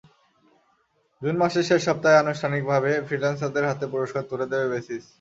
June 1.21 1.35
মাসের 1.37 1.67
শেষ 1.69 1.81
সপ্তাহে 1.87 2.21
আনুষ্ঠানিকভাবে 2.23 2.91
ফ্রিল্যান্সারদের 3.07 3.67
হাতে 3.69 3.85
পুরস্কার 3.93 4.23
তুলে 4.29 4.45
দেবে 4.51 4.67
বেসিস। 4.73 5.03